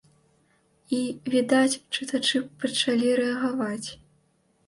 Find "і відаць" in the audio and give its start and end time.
0.99-1.81